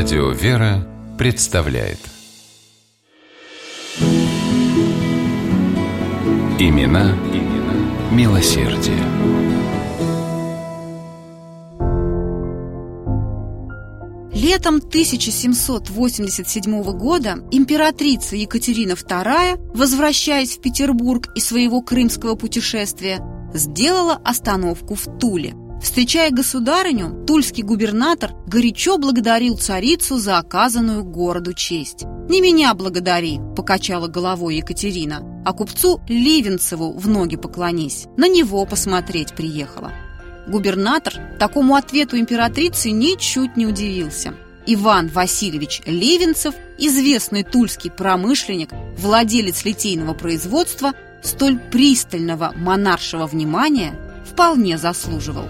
[0.00, 0.86] Радио «Вера»
[1.18, 1.98] представляет
[6.60, 7.74] Имена, имена
[8.12, 9.02] милосердие.
[14.32, 23.20] Летом 1787 года императрица Екатерина II, возвращаясь в Петербург из своего крымского путешествия,
[23.52, 32.04] сделала остановку в Туле– Встречая государыню, тульский губернатор горячо благодарил царицу за оказанную городу честь.
[32.28, 39.34] «Не меня благодари»,– покачала головой Екатерина, «а купцу Ливенцеву в ноги поклонись, на него посмотреть
[39.34, 39.92] приехала».
[40.48, 44.34] Губернатор такому ответу императрицы ничуть не удивился.
[44.66, 53.94] Иван Васильевич Левинцев, известный тульский промышленник, владелец литейного производства, столь пристального монаршего внимания
[54.26, 55.46] вполне заслуживал.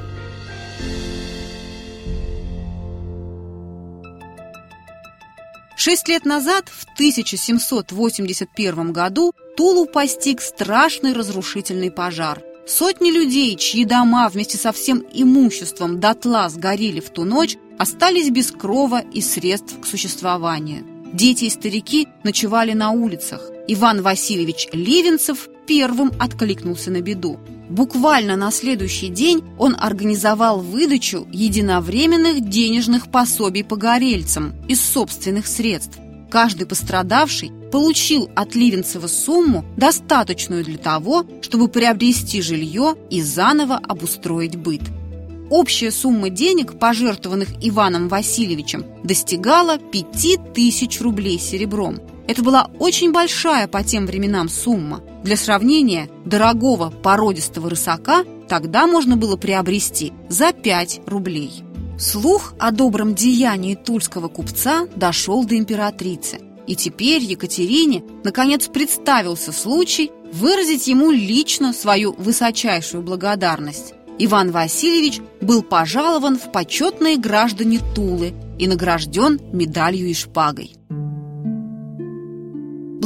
[5.79, 12.43] Шесть лет назад, в 1781 году, Тулу постиг страшный разрушительный пожар.
[12.67, 18.51] Сотни людей, чьи дома вместе со всем имуществом дотла сгорели в ту ночь, остались без
[18.51, 20.85] крова и средств к существованию.
[21.13, 23.49] Дети и старики ночевали на улицах.
[23.69, 27.39] Иван Васильевич Левинцев первым откликнулся на беду.
[27.69, 35.99] Буквально на следующий день он организовал выдачу единовременных денежных пособий погорельцам из собственных средств.
[36.31, 44.57] Каждый пострадавший получил от Ливенцева сумму, достаточную для того, чтобы приобрести жилье и заново обустроить
[44.57, 44.83] быт.
[45.51, 52.01] Общая сумма денег, пожертвованных Иваном Васильевичем, достигала 5000 рублей серебром.
[52.27, 55.01] Это была очень большая по тем временам сумма.
[55.23, 61.65] Для сравнения, дорогого породистого рысака тогда можно было приобрести за 5 рублей.
[61.99, 66.41] Слух о добром деянии тульского купца дошел до императрицы.
[66.69, 73.95] И теперь Екатерине, наконец, представился случай выразить ему лично свою высочайшую благодарность.
[74.19, 80.75] Иван Васильевич был пожалован в почетные граждане Тулы и награжден медалью и шпагой.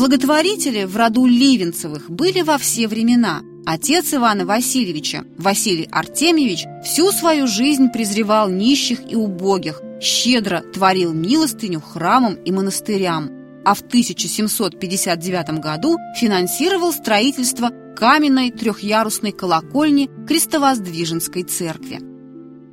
[0.02, 3.42] Благотворители в роду Ливенцевых были во все времена.
[3.64, 11.80] Отец Ивана Васильевича, Василий Артемьевич, всю свою жизнь презревал нищих и убогих, щедро творил милостыню
[11.80, 13.30] храмам и монастырям,
[13.64, 22.11] а в 1759 году финансировал строительство каменной трехъярусной колокольни Крестовоздвиженской церкви.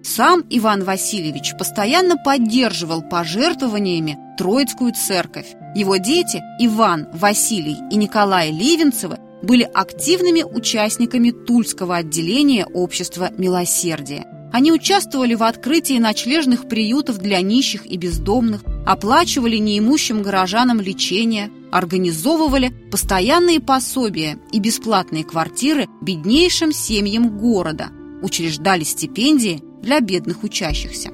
[0.04, 5.48] Сам Иван Васильевич постоянно поддерживал пожертвованиями Троицкую церковь.
[5.76, 14.26] Его дети Иван, Василий и Николай Ливенцевы были активными участниками Тульского отделения общества милосердия.
[14.52, 22.74] Они участвовали в открытии ночлежных приютов для нищих и бездомных, оплачивали неимущим горожанам лечение, организовывали
[22.92, 27.90] постоянные пособия и бесплатные квартиры беднейшим семьям города,
[28.24, 31.12] учреждали стипендии для бедных учащихся.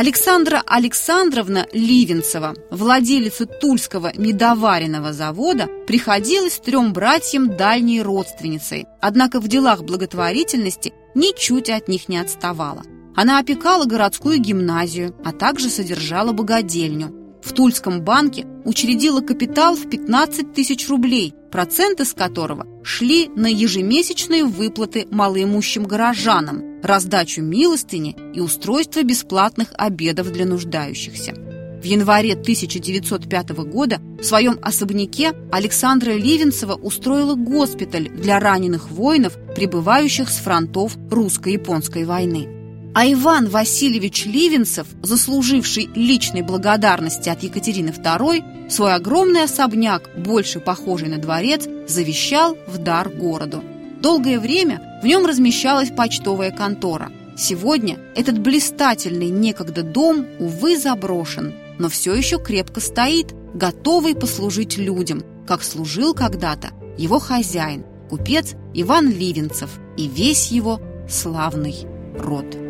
[0.00, 9.82] Александра Александровна Ливенцева, владелица Тульского медоваренного завода, приходилась трем братьям дальней родственницей, однако в делах
[9.82, 12.82] благотворительности ничуть от них не отставала.
[13.14, 17.19] Она опекала городскую гимназию, а также содержала богадельню.
[17.42, 24.44] В Тульском банке учредила капитал в 15 тысяч рублей, проценты с которого шли на ежемесячные
[24.44, 31.34] выплаты малоимущим горожанам, раздачу милостыни и устройство бесплатных обедов для нуждающихся.
[31.34, 40.28] В январе 1905 года в своем особняке Александра Ливенцева устроила госпиталь для раненых воинов, прибывающих
[40.28, 42.59] с фронтов русско-японской войны.
[42.92, 51.08] А Иван Васильевич Ливенцев, заслуживший личной благодарности от Екатерины II, свой огромный особняк, больше похожий
[51.08, 53.62] на дворец, завещал в дар городу.
[54.00, 57.12] Долгое время в нем размещалась почтовая контора.
[57.36, 65.22] Сегодня этот блистательный некогда дом, увы, заброшен, но все еще крепко стоит, готовый послужить людям,
[65.46, 71.76] как служил когда-то его хозяин, купец Иван Ливенцев и весь его славный
[72.18, 72.69] род.